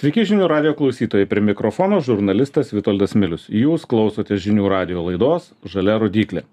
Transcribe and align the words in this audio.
Sveiki 0.00 0.22
žinių 0.24 0.46
radio 0.48 0.70
klausytojai, 0.72 1.26
prie 1.28 1.42
mikrofono 1.44 1.98
žurnalistas 2.00 2.70
Vitoldas 2.72 3.12
Milius. 3.12 3.42
Jūs 3.52 3.82
klausote 3.84 4.38
žinių 4.40 4.70
radio 4.72 5.02
laidos 5.04 5.50
Žalia 5.68 5.98
rodiklė. 6.00 6.46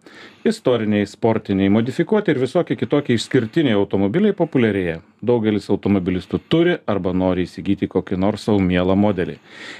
Istoriniai, 0.43 1.07
sportiniai, 1.07 1.71
modifikuoti 1.71 2.33
ir 2.33 2.41
visokie 2.41 2.75
kitokie 2.75 3.15
išskirtiniai 3.15 3.77
automobiliai 3.79 4.35
populiarėja. 4.35 4.97
Daugelis 5.25 5.65
automobilistų 5.73 6.37
turi 6.51 6.75
arba 6.85 7.09
nori 7.15 7.47
įsigyti 7.47 7.87
kokį 7.89 8.19
nors 8.21 8.43
savo 8.45 8.59
mielą 8.61 8.93
modelį. 8.99 9.37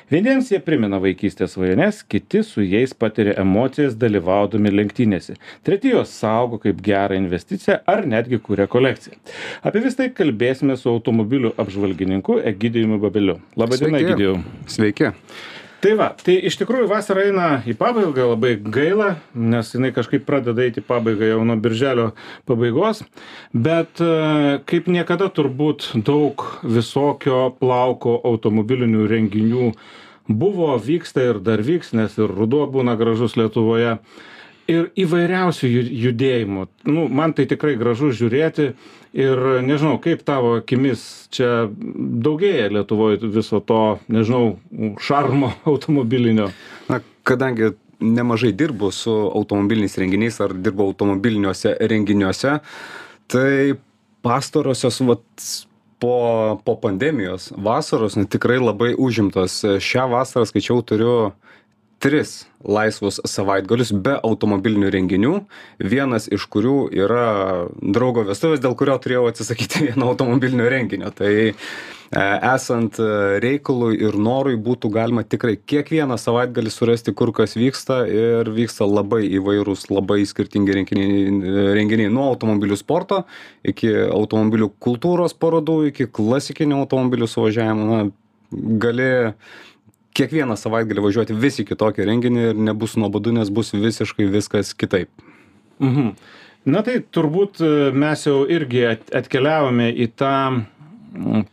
Vieniems 0.10 0.50
jie 0.50 0.57
primena 0.64 0.98
vaikystės 1.04 1.54
svajones, 1.54 2.00
kiti 2.10 2.41
su 2.46 2.66
jais 2.66 2.96
patiria 2.98 3.36
emocijas 3.43 3.93
dalyvaudami 4.02 4.71
lenktynėse. 4.73 5.36
Treti 5.68 5.93
juos 5.93 6.15
saugo 6.15 6.57
kaip 6.64 6.82
gerą 6.82 7.20
investiciją 7.21 7.78
ar 7.86 8.07
netgi 8.10 8.42
kūrė 8.42 8.65
kolekciją. 8.71 9.20
Apie 9.61 9.84
vis 9.86 10.00
tai 10.00 10.10
kalbėsime 10.18 10.78
su 10.79 10.89
automobilių 10.89 11.54
apžvalgininku 11.61 12.39
Egidijumi 12.54 12.97
Babeliu. 13.04 13.38
Labadiena, 13.60 14.01
Egidijau. 14.01 14.39
Sveiki. 14.65 15.14
Tai 15.87 15.93
va, 15.96 16.07
tai 16.19 16.33
iš 16.43 16.57
tikrųjų 16.59 16.89
vasara 16.91 17.21
eina 17.29 17.46
į 17.64 17.71
pabaigą, 17.79 18.25
labai 18.33 18.57
gaila, 18.59 19.14
nes 19.39 19.69
jinai 19.71 19.93
kažkaip 19.95 20.25
pradeda 20.28 20.65
eiti 20.65 20.82
į 20.82 20.83
pabaigą 20.83 21.29
jau 21.29 21.45
nuo 21.47 21.55
birželio 21.64 22.09
pabaigos, 22.43 23.05
bet 23.55 24.01
e, 24.04 24.09
kaip 24.68 24.89
niekada 24.92 25.29
turbūt 25.31 25.93
daug 26.09 26.43
visokio 26.68 27.54
plauko 27.61 28.18
automobilinių 28.28 29.07
renginių 29.14 29.69
buvo, 30.28 30.73
vyksta 30.75 31.23
ir 31.29 31.39
dar 31.39 31.64
vyks, 31.64 31.95
nes 31.95 32.19
ir 32.19 32.36
ruduo 32.36 32.66
būna 32.67 33.00
gražus 33.00 33.39
Lietuvoje 33.39 33.95
ir 34.72 34.89
įvairiausių 35.00 35.70
judėjimų. 36.06 36.67
Nu, 36.89 37.08
man 37.08 37.34
tai 37.38 37.48
tikrai 37.50 37.76
gražu 37.80 38.12
žiūrėti 38.16 38.70
ir 39.17 39.44
nežinau, 39.66 39.98
kaip 40.03 40.23
tavo 40.28 40.58
akimis 40.59 41.28
čia 41.34 41.67
daugėja 41.72 42.70
Lietuvoje 42.76 43.31
viso 43.31 43.62
to, 43.64 43.98
nežinau, 44.12 44.58
šarmo 45.02 45.53
automobilinio. 45.72 46.52
Na, 46.92 47.02
kadangi 47.28 47.74
nemažai 48.00 48.52
dirbu 48.54 48.92
su 48.94 49.12
automobiliniais 49.12 49.98
renginiais 49.98 50.42
ar 50.44 50.54
dirbu 50.54 50.92
automobiliniuose 50.92 51.74
renginiuose, 51.90 52.59
tai 53.31 53.74
pastarosios 54.22 55.00
vat, 55.08 55.26
po, 56.00 56.62
po 56.64 56.76
pandemijos 56.81 57.50
vasaros 57.58 58.16
nu, 58.20 58.28
tikrai 58.30 58.59
labai 58.62 58.94
užimtos. 58.94 59.64
Šią 59.81 60.06
vasarą 60.12 60.46
skaičiau 60.46 60.84
turiu 60.86 61.16
tris 62.00 62.45
laisvus 62.67 63.20
savaitgalius 63.26 63.92
be 63.94 64.17
automobilinių 64.26 64.90
renginių 64.94 65.34
vienas 65.81 66.28
iš 66.34 66.45
kurių 66.52 66.78
yra 66.94 67.28
draugo 67.81 68.26
vestuvės 68.28 68.62
dėl 68.62 68.76
kurio 68.78 68.98
turėjau 69.02 69.28
atsisakyti 69.31 69.84
vieno 69.90 70.12
automobilinio 70.12 70.68
renginio. 70.70 71.09
Tai 71.16 71.31
e, 71.31 71.53
esant 72.52 73.00
e, 73.02 73.08
reikalui 73.44 73.98
ir 74.02 74.18
norui 74.22 74.58
būtų 74.62 74.92
galima 74.94 75.23
tikrai 75.25 75.56
kiekvieną 75.58 76.20
savaitgalį 76.22 76.73
surasti 76.73 77.16
kur 77.18 77.34
kas 77.40 77.58
vyksta 77.58 78.03
ir 78.09 78.52
vyksta 78.53 78.86
labai 78.90 79.23
įvairūs 79.40 79.88
labai 79.94 80.22
skirtingi 80.30 80.78
renginiai 80.81 81.73
renginiai 81.80 82.14
nuo 82.14 82.30
automobilių 82.36 82.78
sporto 82.78 83.23
iki 83.66 83.90
automobilių 84.12 84.70
kultūros 84.84 85.38
parodų 85.38 85.81
iki 85.94 86.09
klasikinių 86.14 86.84
automobilių 86.84 87.30
suvažiavimų. 87.31 87.90
Na 87.90 88.08
gali 88.52 89.34
kiekvieną 90.18 90.58
savaitgalį 90.60 91.06
važiuoti 91.06 91.38
vis 91.38 91.62
į 91.62 91.68
kitokį 91.72 92.08
renginį 92.10 92.46
ir 92.52 92.64
nebus 92.70 92.98
nuobodu, 93.00 93.36
nes 93.36 93.52
bus 93.54 93.73
visiškai 93.76 94.30
viskas 94.34 94.74
kitaip. 94.78 95.12
Mhm. 95.84 96.16
Na 96.68 96.82
tai 96.84 96.98
turbūt 97.00 97.62
e, 97.64 97.68
mes 97.96 98.26
jau 98.28 98.42
irgi 98.52 98.84
atkeliavome 99.16 99.88
į 99.94 100.09
tą 100.20 100.34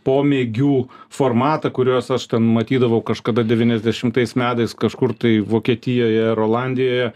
pomėgių 0.05 0.73
formatą, 1.15 1.71
kuriuos 1.75 2.11
aš 2.15 2.27
ten 2.33 2.47
matydavau 2.56 3.01
kažkada 3.06 3.45
90 3.47 4.37
metais 4.41 4.75
kažkur 4.75 5.15
tai 5.17 5.39
Vokietijoje 5.41 6.25
ar 6.33 6.41
Olandijoje. 6.41 7.12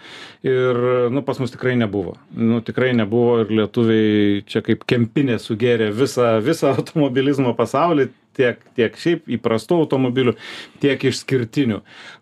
Ir, 0.47 0.81
nu, 1.12 1.23
pas 1.27 1.41
mus 1.43 1.53
tikrai 1.53 1.75
nebuvo. 1.81 2.17
Nu, 2.33 2.61
tikrai 2.65 2.93
nebuvo 2.97 3.41
ir 3.43 3.53
lietuviai 3.61 4.45
čia 4.49 4.62
kaip 4.65 4.87
kempinė 4.89 5.39
sugėrė 5.43 5.91
visą, 5.97 6.37
visą 6.45 6.72
automobilizmo 6.77 7.55
pasaulį, 7.59 8.09
tiek 8.38 8.62
tiek 8.78 8.97
šiaip 8.99 9.28
įprastų 9.38 9.82
automobilių, 9.82 10.34
tiek 10.82 11.03
išskirtinių, 11.10 11.81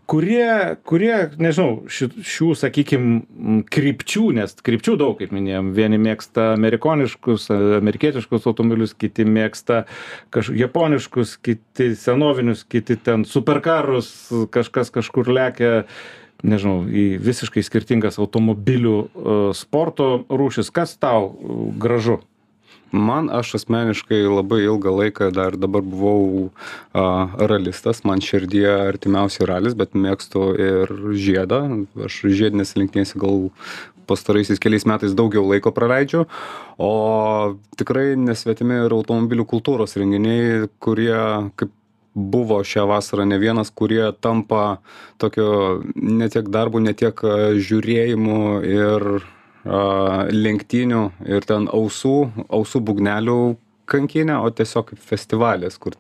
kurie, 0.09 0.77
kurie 0.89 1.15
nežinau, 1.43 1.85
ši, 1.93 2.09
šių, 2.25 2.51
sakykime, 2.63 3.63
krypčių, 3.73 4.27
nes 4.39 4.57
krypčių 4.67 4.97
daug, 5.01 5.17
kaip 5.21 5.35
minėjom, 5.37 5.73
vieni 5.77 6.01
mėgsta 6.03 6.53
amerikoniškus, 6.57 7.49
amerikietiškus 7.81 8.49
automobilius, 8.49 8.97
kiti 8.97 9.27
mėgsta 9.29 9.85
kažkokius 10.35 10.63
japoniškus, 10.63 11.35
kiti 11.45 11.91
senovinius, 11.99 12.65
kiti 12.65 12.97
ten 12.97 13.27
superkarus, 13.29 14.13
kažkas 14.55 14.95
kažkur 14.95 15.33
lekia 15.33 15.83
nežinau, 16.47 16.85
į 16.87 17.17
visiškai 17.25 17.65
skirtingas 17.65 18.21
automobilių 18.23 18.97
sporto 19.57 20.11
rūšis. 20.29 20.71
Kas 20.75 20.97
tau 21.01 21.33
gražu? 21.81 22.21
Man 22.99 23.31
aš 23.33 23.55
asmeniškai 23.61 24.23
labai 24.25 24.63
ilgą 24.65 24.93
laiką 25.01 25.31
dar 25.35 25.57
dabar 25.61 25.85
buvau 25.85 26.51
a, 26.93 27.29
ralistas, 27.51 28.03
man 28.09 28.23
širdyje 28.25 28.73
artimiausiai 28.87 29.49
ralis, 29.51 29.77
bet 29.79 29.95
mėgstu 29.95 30.49
ir 30.57 30.95
žiedą. 31.15 31.63
Aš 32.09 32.23
žiedinės 32.27 32.77
lenktynėse 32.79 33.21
gal 33.21 33.49
pastaraisiais 34.07 34.63
keliais 34.63 34.87
metais 34.87 35.15
daugiau 35.19 35.45
laiko 35.51 35.73
praleidžiu, 35.75 36.27
o 36.79 36.91
tikrai 37.79 38.15
nesvetimi 38.21 38.85
ir 38.85 38.95
automobilių 38.95 39.47
kultūros 39.51 39.97
renginiai, 39.99 40.69
kurie 40.79 41.17
kaip 41.59 41.75
buvo 42.17 42.63
šią 42.65 42.87
vasarą 42.89 43.27
ne 43.29 43.37
vienas, 43.39 43.71
kurie 43.71 44.09
tampa 44.25 44.79
tokio 45.21 45.83
ne 45.95 46.29
tiek 46.33 46.49
darbu, 46.49 46.81
ne 46.81 46.95
tiek 46.97 47.21
žiūrėjimu 47.61 48.39
ir 48.65 49.09
lenktynių 49.67 51.03
ir 51.27 51.47
ten 51.49 51.67
ausų, 51.73 52.17
ausų 52.49 52.83
bugnelių 52.87 53.41
kankinė, 53.91 54.39
o 54.43 54.51
tiesiog 54.51 54.93
kaip 54.93 55.03
festivalis, 55.03 55.79
kur, 55.79 55.97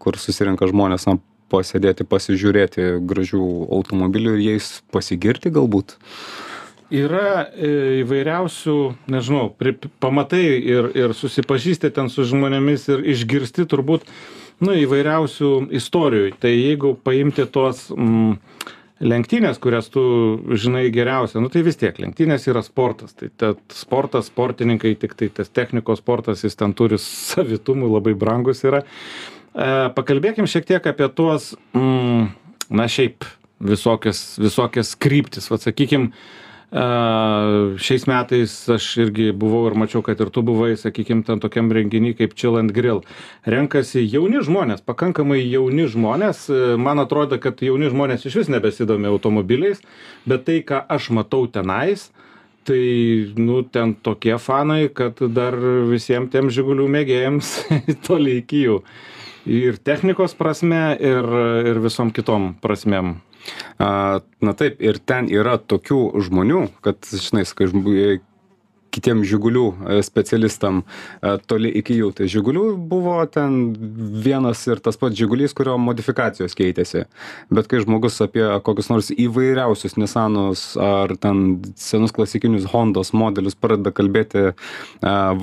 kur 0.00 0.18
susirinka 0.20 0.68
žmonės 0.70 1.08
na, 1.08 1.18
pasėdėti, 1.52 2.06
pasižiūrėti 2.08 2.88
gražių 3.04 3.44
automobilių 3.74 4.36
ir 4.36 4.44
jais 4.54 4.70
pasigirti 4.94 5.52
galbūt. 5.54 5.96
Yra 6.94 7.48
e, 7.48 8.02
įvairiausių, 8.02 8.76
nežinau, 9.10 9.48
pri, 9.58 9.74
pamatai 10.02 10.44
ir, 10.60 10.90
ir 10.94 11.14
susipažįsti 11.16 11.90
ten 11.96 12.10
su 12.12 12.26
žmonėmis 12.28 12.86
ir 12.92 13.04
išgirsti 13.14 13.64
turbūt, 13.70 14.04
nu, 14.62 14.74
įvairiausių 14.84 15.52
istorijų. 15.80 16.34
Tai 16.42 16.52
jeigu 16.52 16.92
paimti 17.06 17.46
tuos 17.50 17.88
mm, 17.90 18.36
lenktynės 19.04 19.60
kurias 19.62 19.90
tu 19.92 20.02
žinai 20.56 20.86
geriausia 20.94 21.42
nu 21.42 21.50
tai 21.52 21.64
vis 21.66 21.78
tiek 21.80 21.98
lenktynės 22.00 22.46
yra 22.50 22.62
sportas. 22.64 23.14
Tai 23.18 23.30
tad 23.40 23.60
sportas 23.74 24.30
sportininkai 24.32 24.94
tiktai 25.00 25.30
tas 25.34 25.52
technikos 25.52 26.00
sportas 26.02 26.44
jis 26.46 26.56
ten 26.60 26.74
turi 26.76 26.98
savitumų 27.00 27.90
labai 27.96 28.16
brangus 28.18 28.64
yra. 28.66 28.84
E, 28.84 29.68
pakalbėkim 29.96 30.48
šiek 30.50 30.68
tiek 30.72 30.88
apie 30.90 31.08
tuos 31.16 31.52
mm, 31.76 32.30
na 32.74 32.88
šiaip 32.90 33.26
visokias 33.64 34.34
visokias 34.40 34.94
kryptis. 34.96 35.50
Vat 35.52 35.66
sakykim 35.66 36.10
šiais 36.74 38.06
metais 38.10 38.52
aš 38.74 38.86
irgi 39.04 39.28
buvau 39.30 39.68
ir 39.68 39.76
mačiau, 39.78 40.02
kad 40.02 40.18
ir 40.18 40.30
tu 40.34 40.42
buvai, 40.42 40.72
sakykime, 40.78 41.22
ten 41.22 41.38
tokiam 41.38 41.70
renginy 41.70 42.14
kaip 42.18 42.34
Chill 42.34 42.58
and 42.58 42.74
Grill. 42.74 43.04
Renkasi 43.46 44.02
jauni 44.02 44.42
žmonės, 44.42 44.82
pakankamai 44.82 45.38
jauni 45.44 45.86
žmonės. 45.86 46.48
Man 46.82 46.98
atrodo, 46.98 47.38
kad 47.38 47.62
jauni 47.62 47.92
žmonės 47.92 48.26
iš 48.26 48.40
vis 48.42 48.50
nebesidomi 48.50 49.06
automobiliais, 49.06 49.84
bet 50.26 50.48
tai, 50.48 50.62
ką 50.66 50.82
aš 50.90 51.12
matau 51.14 51.46
tenais, 51.46 52.08
tai, 52.66 52.82
nu, 53.38 53.62
ten 53.62 53.94
tokie 53.94 54.34
fanai, 54.42 54.88
kad 54.90 55.20
dar 55.30 55.54
visiems 55.86 56.32
tiem 56.32 56.50
žigulių 56.50 56.88
mėgėjams 56.90 57.52
toli 58.08 58.40
iki 58.42 58.64
jų. 58.64 58.80
Ir 59.44 59.78
technikos 59.78 60.34
prasme, 60.34 60.96
ir, 60.98 61.30
ir 61.70 61.78
visom 61.84 62.10
kitom 62.16 62.54
prasmėm. 62.64 63.18
A, 63.78 64.20
na 64.44 64.54
taip, 64.58 64.80
ir 64.84 65.00
ten 65.04 65.28
yra 65.32 65.56
tokių 65.58 66.00
žmonių, 66.28 66.62
kad, 66.84 67.00
žinai, 67.10 67.44
kai 67.56 67.68
kitiem 68.94 69.22
žigulių 69.26 69.64
e, 69.72 69.98
specialistam 70.06 70.82
e, 70.84 71.34
toli 71.50 71.70
iki 71.80 71.96
jų. 71.98 72.10
Tai 72.18 72.28
žigulių 72.30 72.64
buvo 72.90 73.16
ten 73.30 73.74
vienas 74.24 74.62
ir 74.68 74.82
tas 74.84 74.98
pats 75.00 75.18
žigulys, 75.18 75.54
kurio 75.56 75.76
modifikacijos 75.82 76.56
keitėsi. 76.58 77.04
Bet 77.54 77.68
kai 77.70 77.82
žmogus 77.84 78.20
apie 78.24 78.44
kokius 78.66 78.90
nors 78.92 79.10
įvairiausius 79.14 79.98
Nissanus 80.00 80.64
ar 80.80 81.16
ten 81.20 81.60
senus 81.80 82.14
klasikinius 82.14 82.68
Hondos 82.72 83.12
modelius 83.16 83.58
pradeda 83.58 83.94
kalbėti 83.94 84.46
e, 84.50 84.54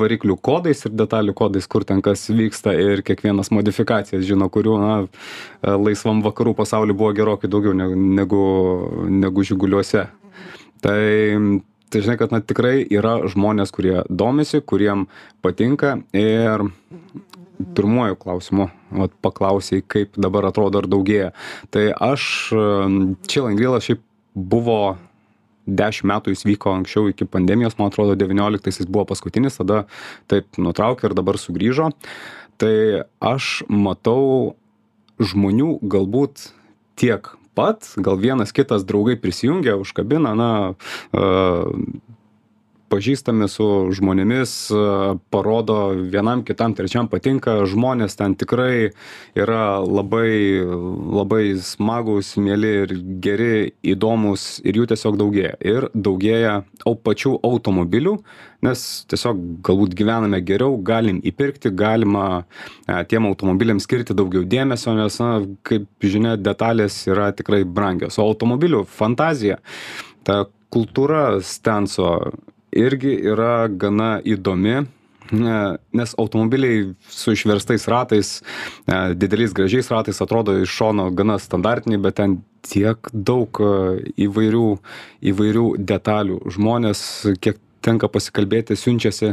variklių 0.01 0.37
kodais 0.41 0.85
ir 0.87 0.95
detalių 0.95 1.35
kodais, 1.37 1.67
kur 1.71 1.85
ten 1.87 2.03
kas 2.05 2.27
vyksta 2.31 2.75
ir 2.77 3.03
kiekvienas 3.05 3.51
modifikacijas 3.53 4.25
žino, 4.27 4.47
kurių 4.51 4.77
na, 4.81 4.95
laisvam 5.61 6.21
vakarų 6.25 6.55
pasauliu 6.57 6.95
buvo 6.97 7.11
gerokai 7.15 7.49
daugiau 7.51 7.75
negu, 7.75 8.41
negu 9.11 9.45
žiguliuose. 9.45 10.07
Tai 10.81 11.01
tai 11.91 12.01
žinai 12.05 12.17
kad 12.19 12.31
na 12.33 12.39
tikrai 12.43 12.79
yra 12.87 13.19
žmonės 13.29 13.73
kurie 13.75 13.99
domisi 14.09 14.61
kuriem 14.63 15.07
patinka. 15.43 15.97
Ir 16.15 16.65
pirmuoju 17.75 18.17
klausimu 18.17 18.69
vat 18.97 19.13
paklausei 19.21 19.83
kaip 19.85 20.17
dabar 20.17 20.47
atrodo 20.49 20.81
ar 20.81 20.87
daugėja. 20.89 21.31
Tai 21.73 21.85
aš 21.93 22.23
grill 22.49 23.79
šiaip 23.83 24.01
buvo 24.35 24.97
dešim 25.67 26.09
metų 26.09 26.33
jis 26.33 26.45
vyko 26.47 26.73
anksčiau 26.73 27.11
iki 27.11 27.27
pandemijos 27.29 27.77
man 27.77 27.91
atrodo 27.91 28.15
devynioliktais 28.17 28.81
jis 28.81 28.89
buvo 28.89 29.05
paskutinis 29.11 29.59
tada 29.59 29.83
taip 30.31 30.57
nutraukė 30.57 31.09
ir 31.09 31.17
dabar 31.17 31.39
sugrįžo. 31.41 31.91
Tai 32.61 33.05
aš 33.21 33.61
matau 33.69 34.55
žmonių 35.21 35.77
galbūt 35.85 36.49
tiek 36.97 37.29
pat 37.55 37.93
gal 37.97 38.15
vienas 38.17 38.51
kitas 38.51 38.85
draugai 38.85 39.15
prisijungia 39.21 39.75
užkabina 39.77 40.35
na 40.35 40.51
pažįstami 42.91 43.47
su 43.51 43.65
žmonėmis 43.95 44.53
parodo 45.33 45.77
vienam 46.13 46.43
kitam 46.47 46.75
trečiam 46.77 47.09
patinka 47.11 47.61
žmonės 47.69 48.17
ten 48.19 48.35
tikrai 48.39 48.91
yra 49.37 49.79
labai 49.81 50.61
labai 51.21 51.43
smagūs 51.63 52.35
mieli 52.43 52.73
ir 52.83 52.95
geri 53.23 53.71
įdomūs 53.93 54.61
ir 54.67 54.81
jų 54.81 54.89
tiesiog 54.91 55.19
daugėja. 55.21 55.55
Ir 55.63 55.89
daugėja 55.95 56.61
au 56.85 56.95
pačių 56.99 57.37
automobilių 57.47 58.17
nes 58.65 58.83
tiesiog 59.09 59.39
galbūt 59.65 59.95
gyvename 59.97 60.41
geriau 60.45 60.77
galim 60.85 61.21
įpirkti 61.25 61.71
galima 61.73 62.43
tiem 63.09 63.27
automobiliam 63.29 63.81
skirti 63.81 64.15
daugiau 64.17 64.45
dėmesio 64.45 64.93
nes 64.97 65.17
na 65.21 65.31
kaip 65.67 65.87
žinia 66.05 66.37
detalės 66.37 67.01
yra 67.09 67.31
tikrai 67.35 67.63
brangios. 67.65 68.19
O 68.19 68.27
automobilių 68.29 68.83
fantazija 68.89 69.59
ta 70.27 70.43
kultūra 70.71 71.41
stenso 71.43 72.13
irgi 72.71 73.13
yra 73.33 73.67
gana 73.67 74.17
įdomi 74.23 74.81
nes 75.31 76.13
automobiliai 76.17 76.93
su 77.07 77.31
išverstais 77.31 77.87
ratais 77.87 78.31
dideliais 79.15 79.53
gražiais 79.53 79.91
ratais 79.91 80.21
atrodo 80.21 80.57
iš 80.59 80.69
šono 80.69 81.09
gana 81.15 81.37
standartiniai 81.39 82.01
bet 82.01 82.17
ten 82.19 82.41
tiek 82.67 83.07
daug 83.13 83.61
įvairių 84.21 84.65
įvairių 85.31 85.67
detalių. 85.91 86.41
Žmonės 86.51 87.05
kiek 87.41 87.61
tenka 87.81 88.09
pasikalbėti 88.11 88.77
siunčiasi 88.77 89.31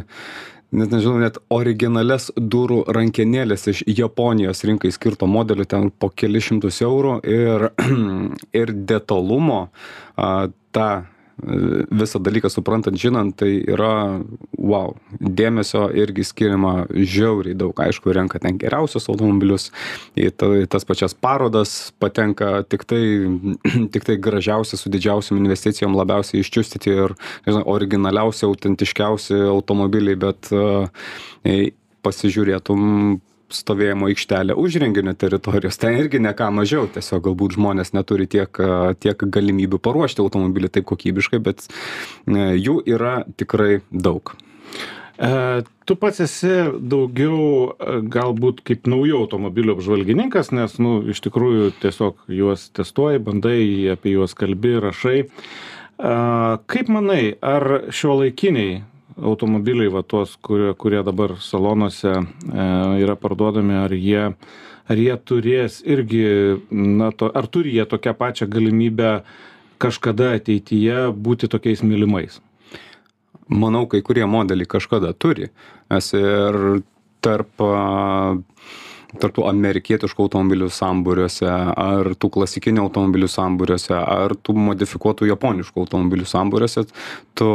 net 0.78 0.92
nežinau 0.92 1.18
net 1.20 1.38
originalias 1.52 2.30
durų 2.36 2.82
rankenėles 2.92 3.68
iš 3.72 3.82
japonijos 3.88 4.64
rinkai 4.68 4.92
skirto 4.92 5.28
modelio 5.28 5.64
ten 5.68 5.90
po 5.90 6.10
kelis 6.12 6.48
šimtus 6.48 6.82
eurų 6.84 7.18
ir 7.24 7.68
ir 8.60 8.74
detalumo 8.92 9.68
tą 10.16 10.90
visą 11.38 12.18
dalyką 12.22 12.50
suprantant 12.50 12.98
žinant 12.98 13.36
tai 13.38 13.50
yra 13.70 14.20
vau 14.58 14.96
dėmesio 15.20 15.86
irgi 15.94 16.26
skiriama 16.26 16.88
žiauriai 16.90 17.56
daug. 17.58 17.74
Aišku 17.78 18.12
renka 18.14 18.40
ten 18.42 18.58
geriausius 18.58 19.08
automobilius 19.10 19.68
į 20.18 20.32
ta 20.34 20.50
į 20.58 20.66
tas 20.70 20.86
pačias 20.88 21.14
parodas 21.14 21.92
patenka 22.02 22.64
tiktai 22.66 23.02
tiktai 23.94 24.18
gražiausi 24.22 24.80
su 24.80 24.90
didžiausiom 24.92 25.38
investicijom 25.40 25.96
labiausiai 25.98 26.42
iščiustyti 26.42 26.94
ir 26.94 27.14
nežinau 27.46 27.64
originaliausi 27.70 28.46
autentiškiausi 28.48 29.38
automobiliai 29.52 30.18
bet 30.18 30.50
jei 31.46 31.72
pasižiūrėtum 32.02 33.18
stovėjimo 33.54 34.10
aikštelę 34.10 34.56
už 34.58 34.80
renginio 34.82 35.14
teritorijos 35.18 35.80
ten 35.80 35.96
irgi 36.00 36.20
ne 36.22 36.34
ką 36.36 36.50
mažiau 36.54 36.88
tiesiog 36.92 37.24
galbūt 37.30 37.56
žmonės 37.56 37.94
neturi 37.96 38.28
tiek 38.30 38.60
tiek 39.00 39.24
galimybių 39.38 39.80
paruošti 39.82 40.24
automobilį 40.24 40.72
taip 40.74 40.88
kokybiškai 40.90 41.40
bet 41.44 41.66
jų 42.28 42.82
yra 42.86 43.22
tikrai 43.40 43.80
daug 43.90 44.36
E, 45.18 45.62
tu 45.84 45.96
pats 45.98 46.20
esi 46.22 46.52
daugiau 46.78 47.72
galbūt 48.06 48.60
kaip 48.66 48.86
naujų 48.86 49.24
automobilių 49.24 49.74
apžvalgininkas, 49.74 50.52
nes, 50.54 50.76
nu, 50.78 51.00
iš 51.10 51.18
tikrųjų 51.24 51.72
tiesiog 51.82 52.22
juos 52.30 52.68
testuoji, 52.76 53.18
bandai, 53.26 53.58
apie 53.96 54.14
juos 54.14 54.36
kalbi, 54.38 54.76
rašai. 54.84 55.24
E, 55.26 56.12
kaip 56.70 56.92
manai, 56.94 57.34
ar 57.42 57.90
šio 57.90 58.20
laikiniai 58.22 58.78
automobiliai 59.22 59.90
va 59.92 60.02
tuos 60.02 60.36
kurie 60.42 60.72
kurie 60.74 61.02
dabar 61.02 61.36
salonuose 61.42 62.14
e, 62.14 62.22
yra 63.02 63.16
parduodami 63.16 63.78
ar 63.82 63.94
jie 63.94 64.24
ar 64.88 64.96
jie 64.96 65.16
turės 65.30 65.82
irgi 65.84 66.24
na 66.70 67.10
to 67.12 67.30
ar 67.34 67.46
turi 67.46 67.76
jie 67.76 67.86
tokią 67.88 68.14
pačią 68.18 68.48
galimybę 68.48 69.12
kažkada 69.78 70.32
ateityje 70.38 71.08
būti 71.14 71.48
tokiais 71.50 71.84
mylimais? 71.86 72.40
Manau 73.48 73.86
kai 73.88 74.02
kurie 74.04 74.26
modeliai 74.28 74.68
kažkada 74.68 75.14
turi. 75.16 75.48
Nes 75.88 76.12
ir 76.16 76.82
tarp 77.24 77.62
tarp 79.16 79.38
tų 79.38 79.46
amerikietiškų 79.48 80.26
automobilių 80.26 80.68
sambūriuose 80.74 81.48
ar 81.48 82.10
tų 82.20 82.28
klasikinių 82.34 82.82
automobilių 82.84 83.30
sambūriuose 83.32 83.96
ar 83.96 84.34
tų 84.36 84.54
modifikuotų 84.68 85.30
japoniškų 85.30 85.84
automobilių 85.84 86.28
sambūriuose 86.28 86.84
tu 87.38 87.48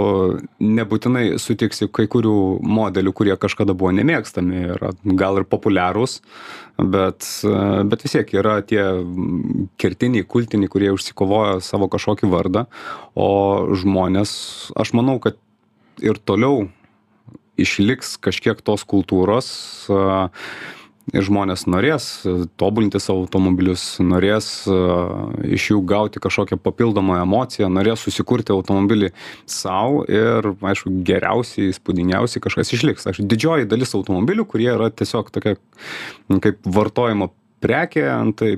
nebūtinai 0.64 1.38
sutiksi 1.42 1.90
kai 1.94 2.08
kurių 2.10 2.36
modelių 2.66 3.14
kurie 3.14 3.38
kažkada 3.38 3.78
buvo 3.78 3.94
nemėgstami 3.94 4.66
ir 4.74 4.86
gal 5.20 5.42
ir 5.42 5.48
populiarūs 5.50 6.20
bet 6.82 7.30
bet 7.90 8.06
vis 8.06 8.18
tiek 8.18 8.34
yra 8.34 8.58
tie 8.66 8.82
kertiniai 9.78 10.26
kultiniai 10.26 10.72
kurie 10.74 10.90
užsikovojo 10.96 11.60
savo 11.62 11.90
kažkokį 11.92 12.32
vardą 12.34 12.66
o 13.14 13.30
žmonės 13.78 14.34
aš 14.74 14.96
manau 14.98 15.20
kad 15.22 15.38
ir 16.02 16.18
toliau 16.18 16.66
išliks 17.62 18.16
kažkiek 18.18 18.66
tos 18.66 18.82
kultūros 18.90 19.54
ir 21.14 21.26
žmonės 21.26 21.66
norės 21.70 22.08
tobulinti 22.60 23.00
savo 23.02 23.24
automobilius 23.24 23.84
norės 24.04 24.50
iš 25.46 25.70
jų 25.72 25.80
gauti 25.90 26.22
kažkokią 26.24 26.58
papildomą 26.64 27.20
emociją 27.22 27.70
norės 27.72 28.04
susikurti 28.06 28.54
automobilį 28.56 29.14
sau 29.50 30.02
ir 30.10 30.52
aišku 30.58 30.94
geriausi 31.08 31.70
įspūdingiausi 31.70 32.42
kažkas 32.44 32.74
išliks. 32.76 33.08
Aš 33.10 33.22
didžioji 33.22 33.70
dalis 33.70 33.94
automobilių 33.98 34.48
kurie 34.50 34.72
yra 34.74 34.90
tiesiog 34.90 35.32
tokia 35.34 35.56
kaip 36.44 36.62
vartojimo 36.66 37.32
prekė 37.64 38.08
tai 38.38 38.58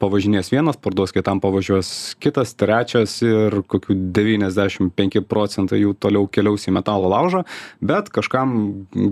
pavažinės 0.00 0.50
vienas 0.52 0.78
parduos 0.80 1.12
kitam 1.14 1.40
pavažiuos 1.42 1.90
kitas 2.22 2.54
trečias 2.58 3.18
ir 3.24 3.60
kokių 3.70 3.96
devyniasdešim 4.16 4.90
penki 4.96 5.22
procentai 5.22 5.82
jų 5.82 5.94
toliau 6.00 6.28
keliaus 6.32 6.66
į 6.68 6.74
metalo 6.76 7.10
laužą 7.12 7.44
bet 7.84 8.10
kažkam 8.14 8.54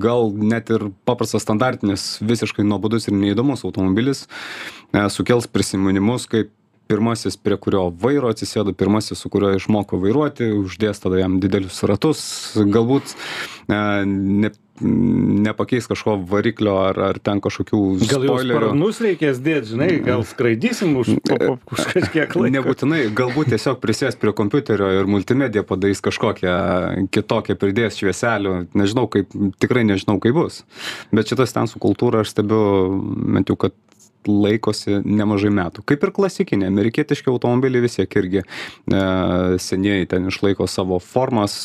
gal 0.03 0.33
net 0.33 0.73
ir 0.75 0.89
paprastas 1.09 1.45
standartinis 1.47 2.11
visiškai 2.25 2.67
nuobodus 2.67 3.09
ir 3.09 3.17
neįdomus 3.19 3.67
automobilis 3.69 4.27
e, 4.27 5.05
sukels 5.13 5.51
prisiminimus 5.51 6.29
kaip 6.31 6.53
pirmasis 6.89 7.37
prie 7.41 7.59
kurio 7.61 7.89
vairo 8.05 8.33
atsisėdo 8.33 8.75
pirmasis 8.77 9.21
su 9.21 9.33
kuriuo 9.33 9.57
išmoko 9.59 10.01
vairuoti 10.03 10.51
uždės 10.57 11.05
tada 11.05 11.21
jam 11.23 11.39
didelius 11.43 11.83
ratus 11.89 12.23
galbūt 12.57 13.15
e, 13.69 13.83
ne 14.07 14.55
nepakeis 14.81 15.87
kažko 15.91 16.17
variklio 16.31 16.77
ar 16.79 16.99
ar 17.09 17.19
ten 17.23 17.41
kažkokių 17.43 17.81
gal 18.11 18.27
jau 18.27 18.37
sparnus 18.43 19.01
reikės 19.03 19.41
dėt 19.43 19.67
žinai 19.73 19.89
gal 20.05 20.23
skraidysim 20.27 20.95
už 21.01 21.15
po 21.27 21.39
po 21.41 21.57
už 21.75 21.89
kažkiek 21.93 22.37
laiko. 22.37 22.53
nebūtinai 22.59 23.01
galbūt 23.19 23.53
tiesiog 23.55 23.81
prisės 23.83 24.19
prie 24.21 24.33
kompiuterio 24.37 24.91
ir 25.01 25.11
multimediją 25.11 25.65
padarys 25.67 26.03
kažkokią 26.05 27.09
kitokią 27.15 27.59
pridės 27.59 27.99
švieselių 27.99 28.55
nežinau 28.79 29.09
kaip 29.11 29.35
tikrai 29.59 29.85
nežinau 29.89 30.19
kaip 30.23 30.39
bus. 30.39 30.63
Bet 31.13 31.31
šita 31.31 31.49
stensų 31.49 31.83
kultūra 31.83 32.23
aš 32.23 32.37
stebiu 32.37 32.63
bent 33.35 33.51
jau 33.51 33.59
kad 33.59 33.75
laikosi 34.29 35.01
nemažai 35.05 35.53
metų. 35.55 35.85
Kaip 35.89 36.05
ir 36.05 36.15
klasikiniai 36.15 36.71
amerikietiški 36.71 37.33
automobiliai 37.33 37.85
vis 37.85 37.99
tiek 37.99 38.19
irgi 38.21 38.43
e, 38.43 38.47
senieji 39.63 40.11
ten 40.13 40.29
išlaiko 40.33 40.69
savo 40.71 41.01
formas 41.03 41.57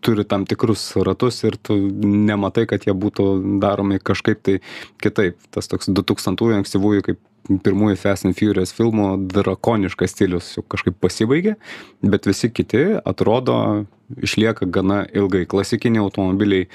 turi 0.00 0.24
tam 0.24 0.46
tikrus 0.48 0.96
ratus 0.96 1.42
ir 1.44 1.56
tu 1.60 1.76
nematai 1.76 2.66
kad 2.68 2.86
jie 2.86 2.94
būtų 2.96 3.26
daromi 3.62 4.00
kažkaip 4.00 4.40
tai 4.42 4.60
kitaip. 5.02 5.36
Tas 5.52 5.68
toks 5.68 5.90
du 5.92 6.04
tūkstantųjų 6.06 6.60
ankstyvųjų 6.60 7.04
kaip 7.08 7.20
pirmųjų 7.64 7.98
fast 7.98 8.26
and 8.28 8.36
furious 8.38 8.72
filmų 8.76 9.08
drakoniškas 9.32 10.14
stilius 10.14 10.52
jau 10.56 10.64
kažkaip 10.70 10.98
pasibaigė 11.02 11.56
bet 12.02 12.28
visi 12.28 12.50
kiti 12.52 12.84
atrodo 13.00 13.86
išlieka 14.20 14.68
gana 14.70 15.02
ilgai. 15.14 15.46
Klasikiniai 15.50 16.04
automobiliai 16.04 16.68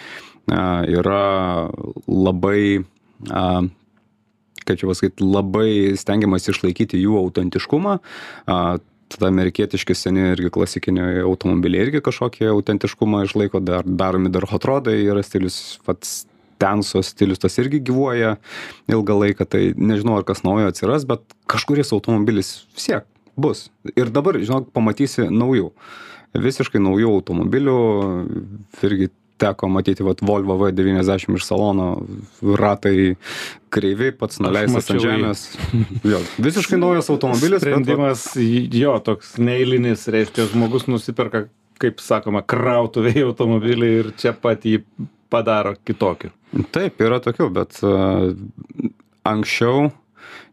a, 0.52 0.84
yra 0.86 1.70
labai 2.08 2.84
a, 3.30 3.64
kaip 4.66 4.82
čia 4.82 4.90
pasakyt 4.90 5.24
labai 5.24 5.96
stengiamasi 6.00 6.52
išlaikyti 6.54 7.00
jų 7.02 7.18
autentiškumą. 7.24 7.98
Tada 8.46 9.30
amerikietiški 9.30 9.94
seni 9.96 10.24
irgi 10.32 10.50
klasikiniai 10.54 11.22
automobiliai 11.24 11.86
irgi 11.86 12.02
kažkokį 12.06 12.50
autentiškumą 12.56 13.26
išlaiko 13.28 13.62
dar 13.62 13.86
daromi 13.86 14.32
dar 14.34 14.48
hot 14.50 14.66
rodai 14.66 14.98
yra 15.04 15.22
stilius 15.24 15.78
pats 15.86 16.24
tenso 16.62 17.04
stilius 17.06 17.44
tas 17.44 17.60
irgi 17.62 17.84
gyvuoja 17.86 18.38
ilgą 18.90 19.20
laiką 19.22 19.46
tai 19.46 19.62
nežinau 19.78 20.18
ar 20.18 20.26
kas 20.28 20.42
naujo 20.48 20.72
atsiras 20.72 21.06
bet 21.06 21.22
kažkuris 21.52 21.94
automobilis 21.94 22.56
vis 22.74 22.90
tiek 22.90 23.08
bus. 23.38 23.68
Ir 23.94 24.10
dabar 24.16 24.40
žinok 24.42 24.72
pamatysi 24.74 25.30
naujų 25.30 25.70
visiškai 26.36 26.82
naujų 26.84 27.12
automobilių 27.20 27.78
irgi 28.84 29.10
teko 29.42 29.68
matyti 29.72 30.06
vat 30.06 30.22
volvo 30.24 30.58
v 30.62 30.72
devyniasdešim 30.76 31.36
iš 31.36 31.48
salono 31.48 31.90
ratai 32.42 33.16
kreivi 33.74 34.14
pats 34.16 34.40
nuleistas 34.40 34.92
ant 34.94 35.04
žemės 35.04 35.46
jo 36.14 36.22
visiškai 36.40 36.80
naujas 36.80 37.12
automobilis 37.12 37.60
bet 37.60 37.76
Sprendimas 37.76 38.28
jo 38.80 38.96
toks 39.04 39.36
neeilinis, 39.38 40.08
reiškia, 40.12 40.48
žmogus 40.52 40.88
nusiperka, 40.90 41.46
kaip 41.82 42.02
sakoma, 42.04 42.44
krautuvėje 42.46 43.26
automobilį 43.28 43.92
ir 44.00 44.12
čia 44.20 44.34
pat 44.38 44.66
jį 44.66 44.82
padaro 45.32 45.76
kitokiu. 45.88 46.32
Taip, 46.76 47.02
yra 47.04 47.20
tokių, 47.24 47.50
bet 47.56 47.80
uh, 47.84 48.32
anksčiau, 49.28 49.90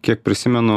kiek 0.02 0.22
prisimenu, 0.26 0.76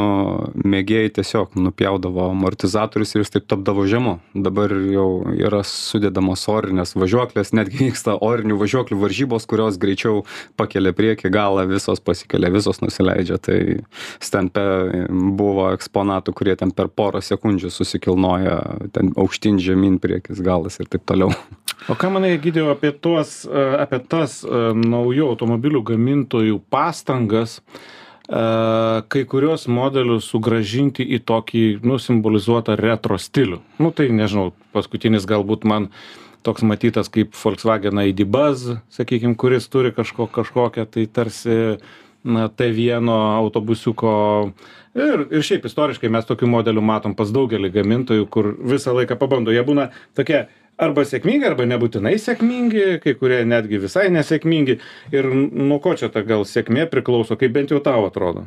mėgėjai 0.62 1.10
tiesiog 1.18 1.56
nupjaudavo 1.58 2.28
amortizatorius 2.30 3.14
ir 3.14 3.24
jis 3.24 3.34
taip 3.34 3.48
tapdavo 3.50 3.86
žemu. 3.90 4.16
Dabar 4.46 4.72
jau 4.92 5.08
yra 5.34 5.62
sudėdamos 5.66 6.44
orinės 6.52 6.94
važiuoklės, 6.98 7.52
netgi 7.56 7.88
vyksta 7.88 8.16
orinių 8.22 8.58
važiuoklių 8.60 9.00
varžybos, 9.02 9.48
kurios 9.50 9.80
greičiau 9.82 10.22
pakelia 10.60 10.94
priekį 10.96 11.32
galą, 11.34 11.66
visos 11.70 12.02
pasikelia, 12.02 12.52
visos 12.54 12.80
nusileidžia. 12.84 13.40
Tai 13.42 13.58
stempe 14.22 14.64
buvo 15.10 15.70
eksponatų, 15.74 16.36
kurie 16.36 16.56
ten 16.58 16.72
per 16.74 16.90
porą 16.92 17.22
sekundžių 17.24 17.72
susikilnoja, 17.74 18.60
ten 18.94 19.12
aukštyn 19.18 19.60
žemyn 19.62 20.00
priekis 20.02 20.42
galas 20.44 20.78
ir 20.80 20.90
taip 20.92 21.06
toliau. 21.08 21.34
O 21.90 21.94
ką 21.98 22.08
manai, 22.14 22.32
Gydėjau, 22.40 22.70
apie, 22.72 22.90
tuos, 22.90 23.42
e, 23.46 23.62
apie 23.78 24.00
tas 24.10 24.40
e, 24.42 24.62
naujų 24.74 25.28
automobilių 25.34 25.84
gamintojų 25.92 26.58
pastangas 26.72 27.60
kai 28.26 29.24
kurios 29.30 29.68
modelius 29.70 30.26
sugražinti 30.32 31.04
į 31.14 31.20
tokį, 31.26 31.64
nu, 31.86 31.98
simbolizuotą 32.02 32.74
retro 32.78 33.18
stilių. 33.22 33.60
Nu, 33.78 33.92
tai 33.94 34.08
nežinau, 34.10 34.50
paskutinis 34.74 35.28
galbūt 35.28 35.66
man 35.68 35.90
toks 36.46 36.62
matytas 36.66 37.10
kaip 37.10 37.34
Volkswagen 37.38 38.02
ID 38.02 38.24
Buzz, 38.26 38.76
sakykime, 38.94 39.38
kuris 39.38 39.70
turi 39.70 39.92
kažko, 39.94 40.26
kažkokią 40.30 40.86
tai 40.90 41.06
tarsi 41.06 41.78
na, 42.26 42.48
T1 42.50 43.10
autobusiuko. 43.10 44.12
Ir, 44.96 45.26
ir 45.30 45.46
šiaip 45.46 45.66
istoriškai 45.68 46.10
mes 46.10 46.26
tokių 46.26 46.48
modelių 46.50 46.82
matom 46.82 47.14
pas 47.18 47.30
daugelį 47.30 47.70
gamintojų, 47.74 48.26
kur 48.32 48.54
visą 48.58 48.94
laiką 48.96 49.18
pabando. 49.20 49.54
Jie 49.54 49.62
būna 49.66 49.90
tokie 50.16 50.46
arba 50.80 51.04
sėkmingi, 51.08 51.46
arba 51.48 51.66
nebūtinai 51.68 52.16
sėkmingi, 52.20 52.86
kai 53.04 53.16
kurie 53.18 53.40
netgi 53.48 53.80
visai 53.82 54.06
nesėkmingi. 54.12 54.78
Ir 55.14 55.28
nuo 55.32 55.80
ko 55.84 55.96
čia 55.98 56.10
ta 56.12 56.22
gal 56.26 56.46
sėkmė 56.48 56.86
priklauso, 56.92 57.38
kaip 57.40 57.54
bent 57.56 57.72
jau 57.72 57.80
tau 57.84 58.06
atrodo. 58.08 58.46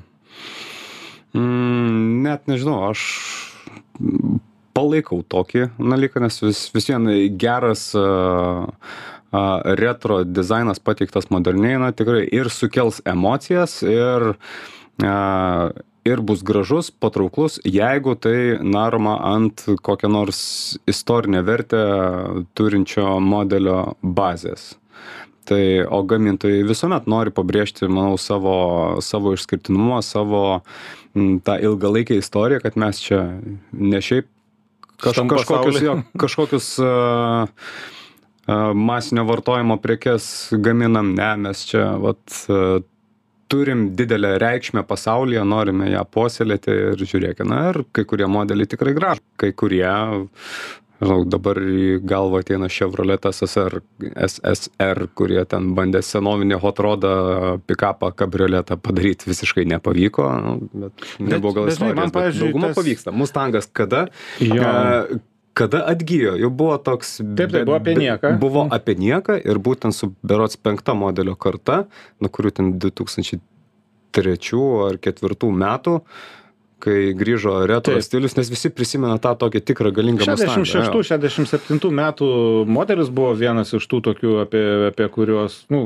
Mm, 1.37 2.23
net 2.25 2.49
nežinau, 2.49 2.89
aš 2.89 3.03
palaikau 4.77 5.21
tokį 5.27 5.69
dalyką, 5.77 6.23
nes 6.23 6.41
vis, 6.45 6.63
vis 6.73 6.89
vien 6.89 7.09
geras 7.41 7.89
uh, 7.97 8.65
uh, 8.65 9.75
retro 9.79 10.23
dizainas 10.25 10.81
pateiktas 10.81 11.29
moderniai, 11.33 11.81
na 11.81 11.91
tikrai 11.93 12.23
ir 12.25 12.49
sukels 12.53 13.01
emocijas, 13.09 13.79
ir, 13.85 14.31
uh, 15.03 15.69
ir 16.07 16.21
bus 16.21 16.43
gražus, 16.45 16.89
patrauklus, 16.91 17.59
jeigu 17.65 18.15
tai 18.15 18.57
daroma 18.63 19.17
ant 19.33 19.65
kokią 19.83 20.11
nors 20.11 20.41
istorinę 20.89 21.43
vertę 21.43 21.83
turinčio 22.55 23.19
modelio 23.19 23.95
bazės. 24.03 24.75
Tai, 25.49 25.61
o 25.89 26.03
gamintojai 26.05 26.61
visuomet 26.67 27.07
nori 27.09 27.33
pabrėžti, 27.33 27.87
manau, 27.89 28.19
savo, 28.21 28.55
savo 29.01 29.33
išskirtinumą, 29.33 30.03
savo 30.05 30.61
tą 31.15 31.55
ilgalaikę 31.57 32.19
istoriją, 32.21 32.61
kad 32.61 32.77
mes 32.77 32.99
čia 33.01 33.23
ne 33.73 34.01
šiaip 34.03 34.29
kaž, 35.01 35.23
kažkokius, 35.31 35.81
jo, 35.81 35.95
kažkokius 36.21 36.67
uh, 36.83 37.49
uh, 38.45 38.69
masinio 38.77 39.25
vartojimo 39.25 39.79
prekes 39.81 40.53
gaminam, 40.61 41.15
ne, 41.17 41.31
mes 41.47 41.65
čia 41.71 41.95
vat, 41.97 42.21
turim 43.49 43.87
didelę 43.97 44.35
reikšmę 44.41 44.83
pasaulyje, 44.87 45.41
norime 45.47 45.89
ją 45.93 46.03
puoselėti 46.13 46.75
ir 46.93 47.01
žiūrėkime, 47.01 47.49
na 47.49 47.61
ir 47.71 47.81
kai 47.95 48.05
kurie 48.09 48.27
modeliai 48.29 48.69
tikrai 48.69 48.93
gražu, 48.97 49.23
kai 49.41 49.49
kurie, 49.57 49.89
žinau, 50.99 51.23
dabar 51.31 51.57
į 51.63 51.99
galvą 52.05 52.41
ateina 52.43 52.69
Chevrolet 52.69 53.25
SSR, 53.29 53.79
SSR, 54.27 55.05
kurie 55.17 55.41
ten 55.49 55.71
bandė 55.77 56.01
senovinį 56.05 56.59
hot 56.61 56.81
rodą, 56.85 57.13
pikapą, 57.69 58.11
kabrioletą 58.19 58.77
padaryti, 58.83 59.29
visiškai 59.31 59.65
nepavyko, 59.73 60.27
nu, 60.45 60.55
bet 60.85 61.07
nebuvo 61.19 61.55
gal 61.57 61.71
bet 61.71 61.79
žinai, 61.79 61.93
man, 61.95 62.11
istorijos, 62.11 62.13
bet 62.13 62.19
pavyzdžiui, 62.21 62.45
dauguma 62.51 62.69
tas- 62.71 62.79
pavyksta. 62.83 63.15
Mustangas 63.23 63.71
kada? 63.81 64.05
Jo. 64.43 64.61
E, 64.61 65.19
Kada 65.57 65.81
atgyjo, 65.91 66.35
jau 66.39 66.49
buvo 66.53 66.77
toks. 66.77 67.17
Taip, 67.37 67.51
tai 67.51 67.63
buvo 67.67 67.77
apie 67.79 67.95
nieką. 67.97 68.33
Buvo 68.39 68.65
apie 68.71 68.95
nieką 68.99 69.39
ir 69.41 69.59
būtent 69.59 69.95
su 69.95 70.11
berots 70.23 70.59
penkta 70.61 70.95
modelio 70.95 71.35
karta, 71.35 71.83
nuo 72.21 72.31
kurių 72.31 72.51
ten 72.59 72.73
2003 72.79 73.41
ar 74.87 74.99
2004 75.01 75.51
metų, 75.63 75.99
kai 76.81 77.11
grįžo 77.17 77.53
retro 77.69 77.95
Taip. 77.97 78.05
stilius, 78.05 78.35
nes 78.37 78.49
visi 78.51 78.71
prisimena 78.73 79.17
tą 79.21 79.33
tokį 79.39 79.61
tikrą 79.67 79.91
galingą 79.95 80.27
Mustangą, 80.29 80.63
jo. 80.63 81.01
66-67 81.03 81.91
metų 81.99 82.29
modelis 82.69 83.11
buvo 83.13 83.33
vienas 83.37 83.73
iš 83.75 83.85
tų 83.91 84.01
tokių, 84.09 84.33
apie, 84.45 84.63
apie 84.89 85.09
kuriuos, 85.13 85.59
nu, 85.73 85.85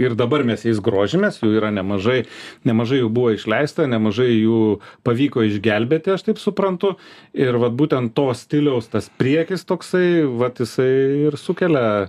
ir 0.00 0.16
dabar 0.18 0.44
mes 0.46 0.66
jais 0.66 0.82
grožimės, 0.84 1.40
jų 1.42 1.54
yra 1.58 1.72
nemažai, 1.74 2.24
nemažai 2.68 3.00
jų 3.02 3.10
buvo 3.14 3.34
išleista, 3.38 3.88
nemažai 3.90 4.30
jų 4.32 4.60
pavyko 5.06 5.46
išgelbėti, 5.48 6.14
aš 6.14 6.28
taip 6.28 6.42
suprantu. 6.42 6.94
Ir 7.34 7.58
vat 7.60 7.74
būtent 7.76 8.14
to 8.16 8.28
stiliaus 8.36 8.90
tas 8.92 9.10
priekis 9.20 9.66
toksai, 9.68 10.24
vat 10.40 10.60
jisai 10.62 10.92
ir 11.28 11.38
sukelia. 11.40 12.08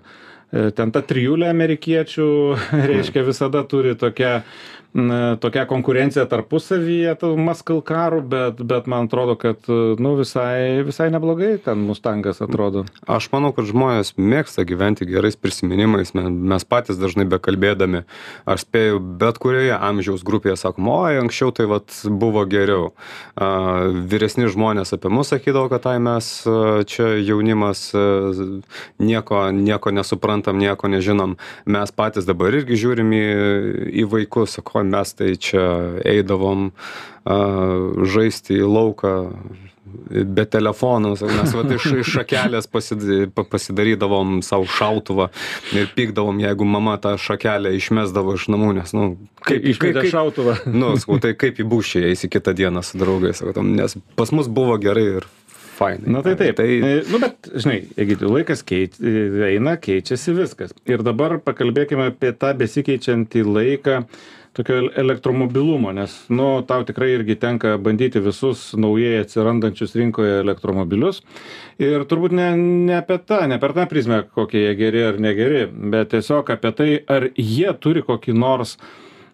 e, 0.51 0.69
Ten 0.75 0.91
ta 0.91 1.01
trijulė 1.01 1.49
amerikiečių, 1.51 2.29
reiškia, 2.91 3.25
visada 3.27 3.63
turi 3.67 3.95
tokią 3.99 4.41
na, 4.95 5.35
tokia 5.41 5.65
konkurencija 5.67 6.23
tarpusavyje, 6.31 7.11
tų 7.19 7.33
maskalkarų, 7.43 8.21
bet, 8.31 8.61
bet 8.63 8.87
man 8.91 9.09
atrodo, 9.09 9.35
kad 9.39 9.67
nu, 9.67 10.13
visai, 10.15 10.81
visai 10.87 11.09
neblogai 11.13 11.55
ten 11.65 11.83
Mustangas 11.83 12.39
atrodo. 12.45 12.85
Aš 13.11 13.27
manau, 13.33 13.51
kad 13.55 13.67
žmonės 13.67 14.13
mėgsta 14.15 14.63
gyventi 14.67 15.07
gerais 15.09 15.35
prisiminimais, 15.35 16.13
me- 16.15 16.29
mes 16.31 16.63
patys 16.63 16.99
dažnai 17.01 17.27
bekalbėdami, 17.29 18.05
aš 18.47 18.63
spėju, 18.63 19.01
bet 19.19 19.39
kurioje 19.43 19.75
amžiaus 19.75 20.23
grupėje 20.23 20.55
sakom, 20.63 20.87
oi, 20.93 21.19
anksčiau 21.19 21.51
tai 21.55 21.67
vat, 21.69 21.91
buvo 22.07 22.45
geriau. 22.47 22.93
A, 23.35 23.91
vyresni 23.91 24.47
žmonės 24.47 24.95
apie 24.95 25.11
mus 25.11 25.33
sakydavo, 25.33 25.67
kad 25.73 25.83
tai 25.89 25.97
mes 25.99 26.31
čia 26.87 27.11
jaunimas 27.19 27.89
nieko, 28.99 29.41
nieko 29.51 29.91
nesuprantam, 29.91 30.57
nieko 30.61 30.87
nežinom. 30.87 31.35
Mes 31.67 31.91
patys 31.91 32.27
dabar 32.27 32.55
irgi 32.55 32.79
žiūrim 32.79 33.11
į, 33.11 33.23
į 34.01 34.07
vaikus, 34.11 34.55
sako, 34.59 34.84
mes 34.91 35.13
tai 35.17 35.33
čia 35.41 35.65
eidavom 36.05 36.69
a, 36.71 37.37
žaisti 38.15 38.59
į 38.61 38.67
lauką 38.69 39.15
be 40.25 40.43
telefonų, 40.49 41.13
mes 41.29 41.53
vat, 41.55 41.69
iš, 41.77 41.85
iš 42.01 42.09
šakelės 42.17 42.67
pasid- 42.71 43.31
pa- 43.35 43.45
pasidarydavom 43.47 44.41
savo 44.45 44.67
šautuvą 44.69 45.29
ir 45.77 45.87
pykdavom, 45.95 46.41
jeigu 46.41 46.67
mama 46.67 46.97
tą 47.01 47.15
šakelę 47.21 47.71
išmesdavo 47.77 48.35
iš 48.35 48.47
namų, 48.51 48.73
nes, 48.81 48.93
nu, 48.97 49.15
Kaip 49.45 49.65
išmetė 49.71 50.07
šautuvą. 50.11 50.57
Nu, 50.67 50.95
sakau, 50.99 51.19
tai 51.23 51.35
kaip 51.37 51.61
į 51.61 51.67
būšį 51.71 52.05
eisi 52.09 52.29
kitą 52.33 52.55
dieną 52.57 52.83
su 52.85 52.99
draugais, 53.01 53.39
sakau, 53.39 53.63
nes 53.65 53.95
pas 54.19 54.33
mus 54.35 54.49
buvo 54.51 54.75
gerai 54.81 55.05
ir 55.21 55.29
fainai. 55.75 56.11
Na 56.17 56.23
tai 56.25 56.35
taip. 56.39 56.55
Tai 56.59 56.65
Tai... 56.65 57.03
Nu, 57.11 57.19
bet, 57.21 57.49
žinai, 57.53 57.81
jeigu 57.97 58.29
laikas 58.31 58.63
keit, 58.67 58.97
eina, 59.47 59.75
keičiasi 59.81 60.33
viskas. 60.37 60.73
Ir 60.89 61.03
dabar 61.05 61.37
pakalbėkime 61.43 62.09
apie 62.11 62.31
tą 62.37 62.53
besikeičiantį 62.57 63.43
laiką 63.45 63.99
tokio 64.55 64.77
elektromobilumo, 64.95 65.91
nes, 65.91 66.13
nu, 66.31 66.47
tau 66.67 66.85
tikrai 66.87 67.09
irgi 67.17 67.35
tenka 67.39 67.73
bandyti 67.81 68.21
visus 68.23 68.69
naujai 68.79 69.19
atsirandančius 69.25 69.97
rinkoje 69.99 70.37
elektromobilius. 70.45 71.19
Ir 71.83 72.05
turbūt 72.07 72.35
ne, 72.39 72.47
ne 72.87 72.95
apie 73.01 73.19
tą, 73.19 73.41
ne 73.51 73.59
per 73.59 73.75
tą 73.75 73.83
prizmę, 73.91 74.21
kokie 74.37 74.63
jie 74.63 74.77
geri 74.79 75.03
ar 75.09 75.19
negeri, 75.19 75.65
bet 75.91 76.13
tiesiog 76.15 76.53
apie 76.55 76.71
tai, 76.77 76.89
ar 77.11 77.27
jie 77.35 77.75
turi 77.83 78.05
kokį 78.07 78.37
nors, 78.39 78.77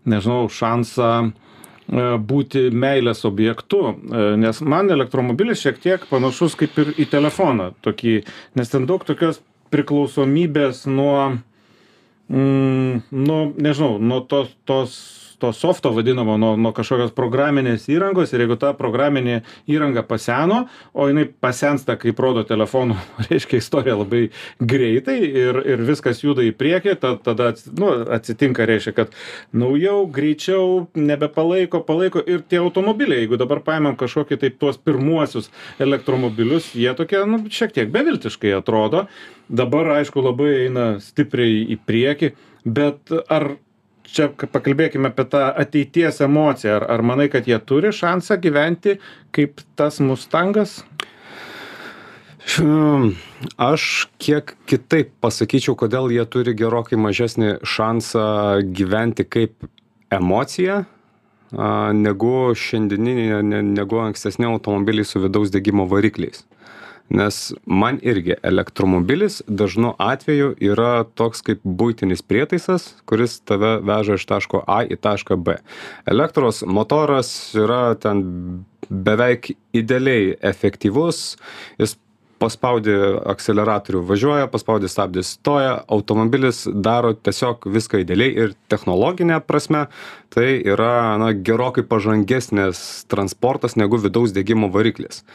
nežinau, 0.10 0.48
šansą 0.50 1.12
e, 1.28 1.51
būti 1.92 2.70
meilės 2.72 3.26
objektu, 3.28 3.82
E, 4.12 4.24
nes 4.40 4.60
man 4.68 4.92
elektromobilis 4.92 5.62
šiek 5.64 5.80
tiek 5.82 6.04
panašus 6.10 6.58
kaip 6.60 6.78
ir 6.82 6.92
į 7.00 7.08
telefoną, 7.12 7.72
tokį, 7.86 8.18
nes 8.60 8.72
ten 8.72 8.88
daug 8.90 9.04
tokios 9.08 9.40
priklausomybės 9.72 10.84
nuo, 10.92 11.38
mm, 12.28 13.04
nu, 13.16 13.38
nežinau, 13.56 13.96
nuo 14.04 14.20
tos, 14.28 14.52
tos 14.68 14.98
to 15.42 15.52
softo 15.56 15.92
vadinamo 15.96 16.38
nuo 16.42 16.54
nuo 16.58 16.72
kažkokios 16.78 17.14
programinės 17.18 17.88
įrangos 17.92 18.34
ir 18.34 18.46
jeigu 18.46 18.58
ta 18.62 18.74
programinė 18.78 19.42
įranga 19.72 20.04
paseno 20.08 20.66
o 20.94 21.08
jinai 21.10 21.26
pasensta 21.28 21.98
kaip 22.02 22.20
rodo 22.22 22.46
telefonų 22.48 22.98
reiškia 23.30 23.62
istorija 23.62 23.98
labai 24.00 24.24
greitai 24.60 25.18
ir 25.26 25.62
ir 25.74 25.86
viskas 25.88 26.24
juda 26.24 26.46
į 26.46 26.54
priekį 26.58 26.98
ta 27.02 27.16
tada 27.22 27.52
nu 27.78 27.92
atsitinka 28.18 28.68
reiškia 28.70 28.96
kad 28.98 29.18
naujau 29.54 30.06
greičiau 30.12 30.88
nebepalaiko 30.96 31.84
palaiko 31.88 32.24
ir 32.26 32.46
tie 32.48 32.62
automobiliai 32.62 33.26
jeigu 33.26 33.40
dabar 33.42 33.64
paimam 33.66 33.98
kažkokį 34.00 34.40
tai 34.42 34.54
tuos 34.62 34.78
pirmuosius 34.78 35.52
elektromobilius 35.82 36.72
jie 36.78 36.94
tokie 36.98 37.26
nu 37.26 37.44
šiek 37.50 37.74
tiek 37.76 37.92
beviltiškai 37.92 38.54
atrodo. 38.58 39.06
Dabar 39.52 39.98
aišku 39.98 40.24
labai 40.24 40.52
eina 40.66 40.86
stipriai 41.04 41.66
į 41.74 41.78
priekį 41.88 42.32
bet 42.66 43.12
ar 43.28 43.56
čia 44.08 44.30
pakalbėkim 44.32 45.08
apie 45.10 45.26
tą 45.32 45.44
ateities 45.64 46.22
emociją. 46.26 46.80
Ar 46.80 46.88
ar 46.96 47.04
manai 47.06 47.30
kad 47.32 47.48
jie 47.50 47.60
turi 47.60 47.94
šansą 47.96 48.40
gyventi 48.42 48.98
kaip 49.36 49.64
tas 49.80 50.00
mustangas? 50.04 50.82
Aš 53.62 53.84
kiek 54.22 54.56
kitaip 54.70 55.14
pasakyčiau, 55.22 55.76
kodėl 55.78 56.10
jie 56.12 56.26
turi 56.26 56.56
gerokai 56.58 56.98
mažesnį 56.98 57.60
šansą 57.62 58.26
gyventi 58.74 59.28
kaip 59.30 59.70
emocija, 60.12 60.82
negu 61.52 62.34
šiandieniniai, 62.58 63.44
negu 63.46 64.02
ankstesni 64.02 64.48
automobiliai 64.50 65.06
su 65.06 65.22
vidaus 65.22 65.54
degimo 65.54 65.86
varikliais 65.92 66.44
nes 67.12 67.40
man 67.66 68.00
irgi 68.02 68.38
elektromobilis 68.44 69.42
dažnu 69.48 69.94
atveju 70.00 70.54
yra 70.64 71.04
toks 71.20 71.44
kaip 71.46 71.60
buitinis 71.64 72.24
prietaisas 72.24 72.94
kuris 73.06 73.40
tave 73.44 73.78
veža 73.84 74.16
iš 74.20 74.26
taško 74.30 74.64
a 74.68 74.82
į 74.88 74.98
tašką 75.02 75.36
b. 75.36 75.58
Elektros 76.08 76.64
motoras 76.68 77.32
yra 77.58 77.96
ten 78.00 78.24
beveik 78.90 79.52
idealiai 79.76 80.36
efektyvus. 80.52 81.36
Jis 81.80 81.98
paspaudi 82.42 82.94
akseleratorių 83.30 84.02
važiuoja 84.10 84.48
paspaudi 84.52 84.90
stabdį 84.90 85.24
stoja 85.26 85.74
automobilis 85.94 86.64
daro 86.74 87.14
tiesiog 87.14 87.68
viską 87.70 88.02
idealiai 88.02 88.46
ir 88.46 88.56
technologine 88.72 89.38
prasme. 89.46 89.86
Tai 90.34 90.48
yra 90.74 91.20
na 91.22 91.32
gerokai 91.36 91.84
pažangesnis 91.88 93.04
transportas 93.12 93.78
negu 93.78 94.00
vidaus 94.02 94.34
degimo 94.34 94.72
variklis. 94.74 95.26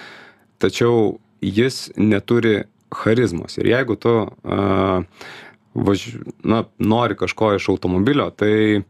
Tačiau 0.63 1.19
jis 1.41 1.91
neturi 1.97 2.65
charizmos 2.95 3.59
ir 3.59 3.69
jeigu 3.73 3.97
tu 4.01 4.15
a, 4.45 5.03
važ, 5.77 6.09
na, 6.43 6.65
nori 6.79 7.17
kažko 7.17 7.55
iš 7.57 7.69
automobilio, 7.69 8.31
tai 8.31 8.53
e, 8.77 8.83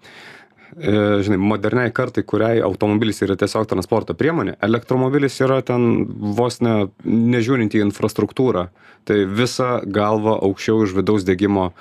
žinai, 1.27 1.39
moderniai 1.41 1.93
kartai, 1.95 2.23
kuriai 2.23 2.61
automobilis 2.65 3.23
yra 3.27 3.37
tiesiog 3.39 3.67
transporto 3.71 4.15
priemonė, 4.19 4.57
elektromobilis 4.63 5.41
yra 5.43 5.61
ten 5.67 6.05
vos 6.39 6.61
ne, 6.65 6.77
nežiūrint 7.05 7.75
į 7.75 7.83
infrastruktūrą, 7.89 8.69
tai 9.07 9.23
visa 9.27 9.81
galva 9.83 10.37
aukščiau 10.47 10.85
už 10.85 10.95
vidaus 11.01 11.27
degimo 11.27 11.71
a, 11.71 11.73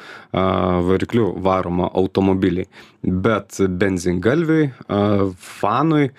variklių 0.85 1.35
varomą 1.45 1.91
automobilį. 1.93 2.65
Bet 3.05 3.61
benzingalviui, 3.61 4.71
a, 4.87 5.29
fanui, 5.61 6.09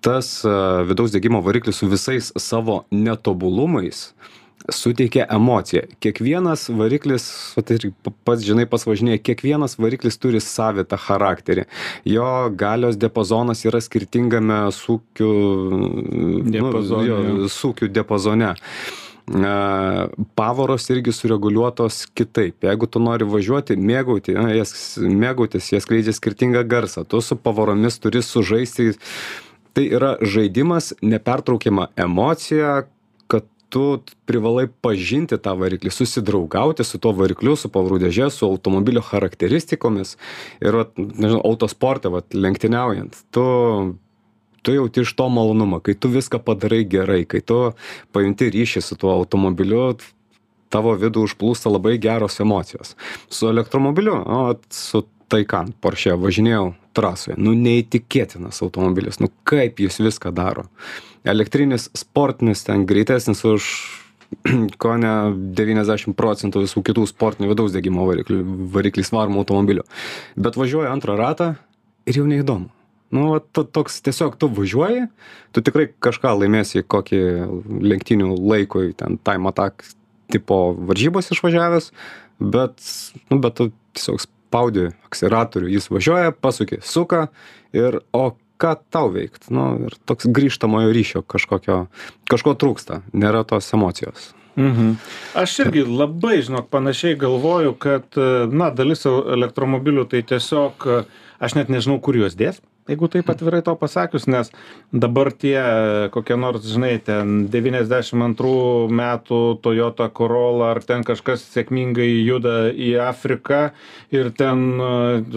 tas 0.00 0.40
vidaus 0.88 1.12
degimo 1.12 1.42
variklis 1.44 1.80
su 1.82 1.88
visais 1.90 2.32
savo 2.36 2.84
netobulumais 2.90 4.10
suteikia 4.68 5.26
emociją. 5.30 5.82
Kiekvienas 6.00 6.68
variklis, 6.68 7.24
tai 7.64 7.78
pats 8.26 8.44
žinai, 8.44 8.66
pas 8.70 8.84
važinėje, 8.86 9.22
kiekvienas 9.24 9.76
variklis 9.80 10.18
turi 10.20 10.40
savitą 10.44 10.98
charakterį. 11.00 11.66
Jo 12.08 12.50
galios 12.52 12.98
diapazonas 13.00 13.64
yra 13.68 13.80
skirtingame 13.82 14.62
sūkių, 14.76 15.34
diapazone. 16.50 17.06
Nu, 17.06 17.44
jo, 17.44 17.52
sūkių 17.52 17.90
diapazone. 17.94 18.54
Pavaros 20.34 20.88
irgi 20.90 21.12
sureguliuotos 21.14 22.02
kitaip. 22.18 22.64
Jeigu 22.66 22.88
tu 22.90 23.02
nori 23.02 23.28
važiuoti, 23.30 23.76
mėgauti, 23.78 24.34
jas, 24.56 24.72
mėgautis, 24.98 25.70
jie 25.70 25.78
skleidžia 25.82 26.16
skirtingą 26.16 26.64
garsą. 26.66 27.06
Tu 27.06 27.20
su 27.22 27.38
pavaromis 27.38 28.00
turi 28.02 28.24
sužaisti 28.26 28.90
tai 29.74 29.86
yra 29.90 30.16
žaidimas 30.22 30.92
nepertraukiama 31.02 31.88
emocija 31.96 32.82
kad 33.30 33.46
tu 33.70 34.00
privalai 34.26 34.66
pažinti 34.82 35.38
tą 35.38 35.54
variklį 35.58 35.92
susidraugauti 35.94 36.84
su 36.84 36.98
tuo 36.98 37.12
varikliu 37.16 37.56
su 37.56 37.70
pavarų 37.72 38.00
dėže 38.04 38.30
su 38.34 38.46
automobilio 38.48 39.02
charakteristikomis. 39.06 40.16
Ir 40.60 40.82
vat 40.82 40.96
nežinau 40.98 41.42
autosporte 41.44 42.10
vat 42.12 42.34
lenktyniaujant 42.34 43.22
tu 43.30 43.44
tu 44.62 44.74
jauti 44.74 45.00
iš 45.00 45.14
to 45.16 45.28
malonumą 45.32 45.80
kai 45.80 45.94
tu 45.96 46.10
viską 46.12 46.42
padarai 46.44 46.82
gerai 46.84 47.22
kai 47.24 47.40
tu 47.40 47.60
pajunti 48.12 48.50
ryšį 48.52 48.82
su 48.84 48.98
tuo 49.00 49.14
automobiliu 49.14 49.94
tavo 50.70 50.92
vidų 50.98 51.24
užplūsta 51.26 51.72
labai 51.72 51.96
geros 51.98 52.38
emocijos. 52.42 52.94
Su 53.28 53.48
elektromobiliu 53.50 54.14
o 54.20 54.42
vat 54.50 54.62
su 54.74 55.04
taycan 55.30 55.72
porsche 55.80 56.14
važinėjau 56.18 56.72
trasoje. 56.96 57.36
Nu 57.38 57.54
neįtikėtinas 57.56 58.60
automobilis. 58.64 59.20
Nu 59.22 59.30
kaip 59.48 59.80
jis 59.82 60.00
viską 60.02 60.32
daro? 60.34 60.66
Elektrinis 61.28 61.88
sportinis 61.96 62.64
ten 62.66 62.86
greitesnis 62.88 63.44
už 63.44 63.70
kone 64.82 65.12
devyniasdešim 65.58 66.14
procentų 66.18 66.64
visų 66.64 66.82
kitų 66.86 67.06
sportinių 67.10 67.50
vidaus 67.50 67.74
degimo 67.74 68.06
variklių 68.08 68.42
varikliais 68.74 69.10
varomų 69.14 69.42
automobilių 69.42 69.86
bet 70.38 70.58
važiuoji 70.60 70.90
antrą 70.90 71.16
ratą 71.18 71.54
ir 72.06 72.20
jau 72.20 72.28
neįdomu. 72.28 72.70
Nu 73.10 73.32
vat 73.32 73.48
to 73.50 73.64
toks 73.66 73.98
tiesiog 74.06 74.36
tu 74.38 74.46
važiuoji 74.54 75.08
tu 75.50 75.64
tikrai 75.66 75.88
kažką 75.90 76.36
laimėsi 76.44 76.84
kokį 76.86 77.22
lenktynių 77.90 78.36
laikui 78.38 78.92
ten 78.98 79.18
time 79.26 79.50
attack 79.50 79.82
tipo 80.30 80.60
varžybas 80.78 81.32
išvažiavęs 81.34 81.90
bet 82.38 82.78
nu 83.32 83.40
bet 83.42 83.58
tu 83.58 83.72
tiesiog 83.98 84.22
spaudi 84.50 84.90
akseleratorių 85.06 85.70
jis 85.70 85.86
važiuoja 85.94 86.34
pasuki 86.34 86.80
suka 86.82 87.28
ir 87.76 88.00
o 88.12 88.32
ką 88.60 88.74
tau 88.90 89.12
veikt? 89.14 89.48
Nu 89.54 89.86
ir 89.86 89.94
toks 90.10 90.26
grįžtamojo 90.26 90.90
ryšio 90.92 91.22
kažkokio 91.22 91.84
kažko 92.30 92.56
trūksta 92.58 93.00
nėra 93.14 93.44
tos 93.46 93.70
emocijos. 93.76 94.32
Mhm. 94.58 94.96
Aš 95.38 95.54
irgi 95.62 95.84
labai, 95.86 96.40
žinok, 96.42 96.66
panašiai 96.74 97.14
galvoju, 97.16 97.76
kad, 97.80 98.18
na, 98.50 98.72
dalis 98.74 99.06
elektromobilių 99.06 100.08
tai 100.10 100.24
tiesiog, 100.26 100.88
aš 101.38 101.56
net 101.56 101.70
nežinau, 101.70 102.00
kur 102.02 102.18
juos 102.18 102.34
dės 102.36 102.58
jeigu 102.90 103.10
taip 103.12 103.30
atvirai 103.32 103.62
tau 103.66 103.76
pasakius 103.78 104.26
nes 104.30 104.50
dabar 104.92 105.32
tie 105.32 105.58
kokie 106.14 106.36
nors 106.40 106.66
žinai 106.66 106.96
ten 107.04 107.46
devyniasdešim 107.52 108.24
antrų 108.30 108.54
metų 109.00 109.40
toyota 109.64 110.10
corolla 110.12 110.72
ar 110.74 110.82
ten 110.86 111.04
kažkas 111.06 111.44
sėkmingai 111.54 112.08
juda 112.26 112.56
į 112.70 112.92
afriką 113.06 113.62
ir 114.14 114.30
ten 114.36 114.80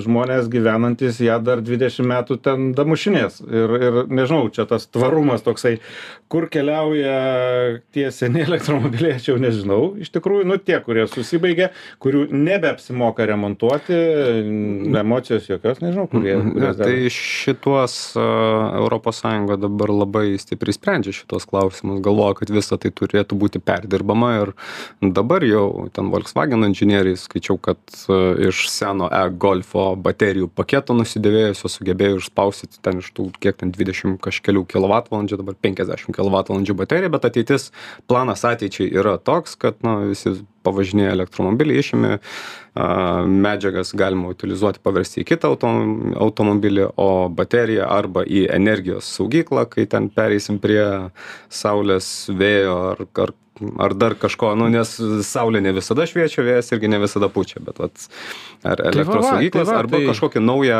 žmonės 0.04 0.50
gyvenantys 0.52 1.22
ją 1.24 1.40
dar 1.44 1.62
dvidešim 1.64 2.10
metų 2.10 2.40
ten 2.44 2.72
damušinės. 2.78 3.40
Ir 3.44 3.76
ir 3.78 4.00
nežinau 4.10 4.48
čia 4.54 4.66
tas 4.70 4.88
tvarumas 4.90 5.46
toksai 5.46 5.78
kur 6.32 6.48
keliauja 6.52 7.80
tie 7.94 8.10
seni 8.12 8.44
elektromobiliai 8.48 9.18
aš 9.20 9.30
jau 9.32 9.38
nežinau. 9.42 9.82
Iš 10.02 10.14
tikrųjų 10.16 10.48
nu 10.50 10.58
tie 10.62 10.80
kurie 10.84 11.06
susibaigė 11.12 11.70
kurių 12.04 12.26
nebeapsimoka 12.34 13.28
remontuoti 13.30 14.00
emocijos 15.04 15.50
jokios 15.50 15.82
nežinau 15.84 16.08
kur 16.12 16.26
jie 16.26 16.40
kur 16.42 16.68
jas 16.70 16.80
tai 16.80 16.98
šituos 17.44 17.96
europos 18.16 19.20
sąjunga 19.24 19.58
dabar 19.60 19.92
labai 19.92 20.38
stipriai 20.40 20.76
sprendžia 20.76 21.14
šituos 21.16 21.46
klausimus 21.50 22.02
galvoja 22.06 22.38
kad 22.40 22.52
visa 22.54 22.78
tai 22.82 22.92
turėtų 22.96 23.38
būti 23.40 23.62
perdirbama 23.64 24.32
ir 24.42 24.54
dabar 25.02 25.46
jau 25.48 25.88
ten 25.96 26.12
volkswagen 26.14 26.66
inžinieriai 26.70 27.20
skaičiau 27.20 27.60
kad 27.68 27.80
iš 28.48 28.66
seno 28.72 29.10
e 29.12 29.24
golfo 29.46 29.90
baterijų 30.08 30.50
paketo 30.56 30.96
nusidėvėjusio 30.98 31.72
sugebėjo 31.76 32.22
išspaustyti 32.22 32.82
ten 32.86 33.04
iš 33.04 33.12
tų 33.18 33.30
kiek 33.44 33.60
ten 33.60 33.74
dvidešim 33.76 34.18
kažkelių 34.24 34.66
kilovatvalandžių 34.74 35.42
dabar 35.44 35.60
penkiasdešim 35.68 36.16
kilovatvalandžių 36.16 36.78
baterija 36.84 37.14
bet 37.14 37.30
ateitis 37.30 37.72
planas 38.08 38.46
ateičiai 38.48 38.92
yra 38.94 39.18
toks 39.20 39.58
kad 39.60 39.84
na 39.86 40.00
visi 40.08 40.38
pavažinėję 40.66 41.12
elektromobilį 41.18 41.78
išimi 41.84 42.18
medžiagas 43.30 43.94
galima 43.94 44.32
utilizuoti 44.34 44.82
paversti 44.84 45.22
į 45.22 45.28
kitą 45.30 45.52
autom 45.54 46.16
automobilį 46.18 46.88
o 46.98 47.10
bateriją 47.30 47.86
arba 47.94 48.24
į 48.26 48.48
energijos 48.56 49.12
saugyklą 49.20 49.68
kai 49.70 49.86
ten 49.90 50.10
pereisim 50.10 50.58
prie 50.64 50.84
saulės 51.54 52.10
vėjo 52.34 52.78
ar 52.96 53.06
ar 53.28 53.36
ar 53.80 53.94
dar 53.94 54.16
kažko. 54.18 54.56
Nu 54.58 54.66
nes 54.74 54.96
saulė 55.30 55.62
ne 55.62 55.72
visada 55.78 56.08
šviečia 56.10 56.42
vėjas 56.42 56.72
irgi 56.74 56.90
ne 56.90 56.98
visada 57.04 57.30
pučia 57.30 57.62
bet 57.62 57.78
vat 57.80 58.08
ar 58.66 58.82
Tai 58.82 58.88
va, 58.88 58.92
elektros 58.96 59.22
va, 59.22 59.34
saugyklos 59.36 59.68
tai 59.70 59.76
va, 59.76 59.80
arba 59.84 60.00
tai- 60.00 60.08
kažkokį 60.10 60.42
naują 60.42 60.80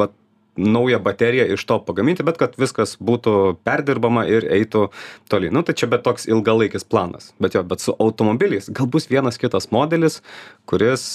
vat 0.00 0.16
naują 0.56 0.98
bateriją 1.04 1.46
iš 1.54 1.64
to 1.68 1.78
pagaminti 1.84 2.24
bet 2.26 2.38
kad 2.40 2.54
viskas 2.60 2.96
būtų 3.00 3.56
perdirbama 3.66 4.26
ir 4.28 4.46
eitų 4.58 4.88
tolyn. 5.32 5.52
Nu 5.56 5.62
tai 5.62 5.74
čia 5.78 5.86
bet 5.90 6.04
toks 6.06 6.26
ilgalaikis 6.30 6.84
planas. 6.88 7.32
Bet 7.40 7.54
jo 7.58 7.62
bet 7.62 7.80
su 7.84 7.94
automobiliais 7.98 8.70
gal 8.72 8.86
bus 8.90 9.08
vienas 9.12 9.38
kitas 9.40 9.70
modelis 9.74 10.22
kuris 10.66 11.06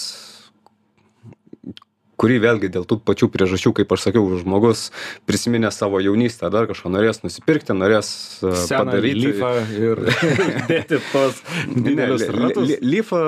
kurį 2.21 2.35
vėlgi 2.43 2.69
dėl 2.69 2.83
tų 2.85 2.99
pačių 3.01 3.31
priežasčių 3.33 3.71
kaip 3.79 3.93
aš 3.95 4.03
sakiau 4.05 4.27
žmogus 4.37 4.91
prisiminęs 5.25 5.79
savo 5.81 5.97
jaunystę 6.03 6.51
dar 6.53 6.67
kažką 6.69 6.91
norės 6.93 7.23
nusipirkti 7.25 7.73
norės 7.73 8.11
e, 8.45 8.51
Seną 8.61 8.83
padaryti. 8.91 9.31
Lyfą 9.31 9.49
ir 9.73 10.03
dėti 10.69 10.99
tos 11.09 11.39
ne, 11.71 11.81
didelius 11.87 12.27
li- 12.27 12.35
ratus. 12.37 12.75
lyfą 12.85 13.23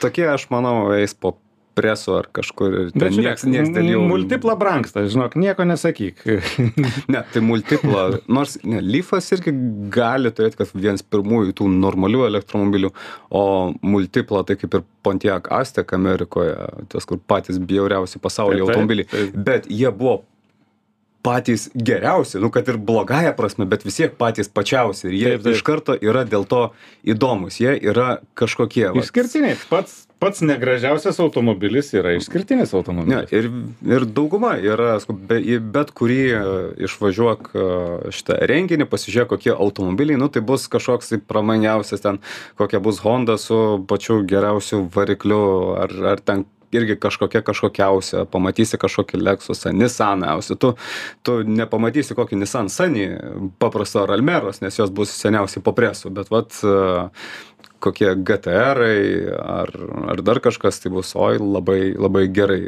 tokie 0.00 0.24
aš 0.32 0.46
manau 0.54 0.88
eis 0.96 1.12
po 1.12 1.34
presu 1.78 2.14
ar 2.18 2.28
kažkur 2.34 2.90
Bet 2.94 3.14
nieks 3.16 3.44
nieks 3.48 3.70
dėl 3.74 3.88
jų 3.92 4.00
multipla 4.10 4.56
brangsta, 4.60 5.04
žinok, 5.10 5.36
nieko 5.40 5.66
nesakyk. 5.68 6.24
Ne, 7.10 7.22
tai 7.32 7.42
multipla, 7.44 8.20
nors 8.30 8.56
ne, 8.66 8.80
Leafas 8.84 9.30
irgi 9.34 9.52
gali 9.92 10.30
turėti, 10.34 10.58
kad 10.60 10.72
vienas 10.74 11.02
pirmųjų 11.06 11.54
tų 11.60 11.68
normalių 11.72 12.24
elektromobilių, 12.28 12.90
o 13.34 13.44
multipla 13.82 14.42
tai 14.46 14.58
kaip 14.60 14.76
ir 14.78 14.84
Pontiac 15.06 15.48
Aztek 15.54 15.94
Amerikoje, 15.96 16.56
tas 16.92 17.06
kur 17.08 17.20
patys 17.30 17.58
bjauriausi 17.62 18.20
pasaulyje 18.22 18.60
Taip, 18.60 18.66
taip, 18.66 18.76
automobiliai, 18.76 19.08
taip. 19.10 19.40
bet 19.50 19.70
jie 19.70 19.90
buvo 19.90 20.20
patys 21.22 21.68
geriausi, 21.74 22.38
nu 22.40 22.48
kad 22.52 22.68
ir 22.68 22.78
blogąją 22.80 23.34
prasme, 23.36 23.66
bet 23.68 23.84
vis 23.84 23.98
tiek 24.00 24.14
patys 24.20 24.48
pačiausi 24.48 25.10
ir 25.10 25.16
jie 25.18 25.32
Taip, 25.34 25.42
taip. 25.44 25.56
iš 25.58 25.64
karto 25.66 25.96
yra 26.00 26.24
dėl 26.28 26.46
to 26.48 26.62
įdomus, 27.04 27.58
jie 27.60 27.74
yra 27.90 28.20
kažkokie. 28.40 28.86
vat. 28.94 29.02
Išskirtiniai. 29.04 29.58
Pats, 29.68 30.06
pats 30.20 30.42
negražiausias 30.44 31.18
automobilis 31.22 31.90
yra 31.96 32.12
išskirtinis 32.16 32.72
Ne, 32.74 32.78
automobilis. 32.78 33.32
ir, 33.32 33.48
ir 33.88 34.06
dauguma 34.06 34.54
yra, 34.60 34.98
be, 35.08 35.40
bet 35.72 35.92
kurį 35.96 36.20
e, 36.28 36.42
išvažiuok 36.86 37.50
e, 37.54 37.66
šitą 38.14 38.38
renginį, 38.50 38.86
pasižiūrėk, 38.92 39.32
kokie 39.32 39.54
automobiliai, 39.56 40.20
nu 40.20 40.28
tai 40.32 40.44
bus 40.44 40.68
kažkoks 40.70 41.14
tai 41.14 41.20
pramangiausias 41.32 42.04
ten, 42.04 42.20
kokia 42.60 42.82
bus 42.84 43.00
Honda 43.04 43.38
su 43.40 43.80
pačiu 43.88 44.20
geriausiu 44.28 44.84
varikliu, 44.94 45.42
ar, 45.80 45.96
ar 46.14 46.24
ten 46.24 46.46
irgi 46.72 46.96
kažkokia 47.00 47.42
kažkokiausia, 47.42 48.24
pamatysi 48.30 48.78
kažkokį 48.80 49.20
Lexusą, 49.20 49.72
Nissanausią, 49.74 50.56
tu, 50.60 50.72
tu 51.26 51.40
nepamatysi 51.46 52.14
kokį 52.18 52.38
Nissan 52.40 52.70
Sunny, 52.72 53.08
paprasto 53.62 54.04
ar 54.04 54.14
Almeros, 54.14 54.62
nes 54.62 54.78
jos 54.78 54.92
bus 54.94 55.12
seniausiai 55.18 55.64
po 55.66 55.74
presu, 55.76 56.12
bet 56.14 56.30
vat 56.30 56.60
e, 56.62 56.76
kokie 57.82 58.12
GTR 58.16 58.82
ar, 59.40 59.72
ar 60.12 60.22
dar 60.24 60.40
kažkas, 60.44 60.80
tai 60.82 60.92
bus, 60.94 61.14
oi, 61.16 61.38
labai, 61.40 61.80
labai 61.96 62.26
gerai. 62.28 62.62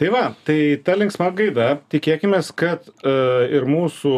Tai 0.00 0.08
va, 0.12 0.24
tai 0.46 0.80
ta 0.84 0.96
linksma 0.98 1.30
gaida, 1.36 1.76
tikėkime, 1.92 2.40
kad 2.58 2.88
uh, 2.88 3.44
ir 3.46 3.68
mūsų 3.68 4.16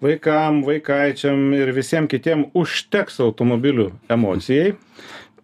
vaikam, 0.00 0.62
vaikaičiam 0.64 1.50
ir 1.56 1.72
visiems 1.76 2.10
kitiem 2.10 2.46
užteks 2.56 3.20
automobilių 3.26 3.90
emocijai. 4.10 4.76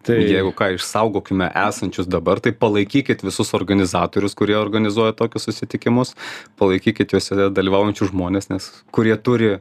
Tai 0.07 0.15
Jeigu 0.23 0.53
ką, 0.55 0.69
išsaugokime 0.77 1.49
esančius 1.67 2.07
dabar, 2.07 2.39
tai 2.39 2.53
palaikykit 2.55 3.25
visus 3.27 3.51
organizatorius, 3.57 4.37
kurie 4.39 4.55
organizuoja 4.55 5.11
tokius 5.19 5.49
susitikimus, 5.49 6.13
palaikykit 6.59 7.11
juose 7.11 7.49
dalyvaujančius 7.51 8.13
žmonės, 8.13 8.47
nes 8.53 8.69
kurie 8.95 9.17
turi 9.19 9.57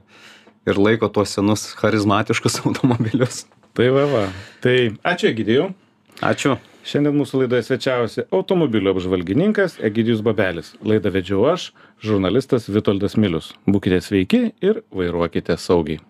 ir 0.67 0.79
laiko 0.79 1.11
tuos 1.11 1.35
senus 1.35 1.67
charizmatiškus 1.81 2.61
automobilius. 2.67 3.45
Tai 3.77 3.91
va, 3.93 4.07
va. 4.09 4.23
Tai 4.65 4.77
ačiū 5.05 5.29
Egidijau. 5.35 5.67
Ačiū. 6.25 6.55
Šiandien 6.87 7.17
mūsų 7.19 7.43
laidoje 7.43 7.67
svečiavosi 7.67 8.25
automobilio 8.33 8.95
apžvalgininkas 8.95 9.77
Egidijus 9.85 10.23
Babelis. 10.25 10.73
Laidą 10.81 11.13
vedžiau 11.13 11.45
aš, 11.51 11.67
žurnalistas 12.01 12.71
Vitoldas 12.73 13.19
Milius. 13.21 13.51
Būkite 13.69 13.99
sveiki 14.01 14.47
ir 14.65 14.81
vairuokite 14.97 15.59
saugiai. 15.61 16.01